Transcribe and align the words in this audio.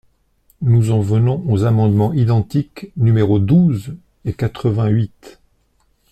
Nous 0.63 0.89
en 0.89 0.99
venons 0.99 1.43
aux 1.47 1.63
amendements 1.63 2.11
identiques 2.11 2.91
numéros 2.97 3.37
douze 3.37 3.95
et 4.25 4.33
quatre-vingt-huit. 4.33 5.39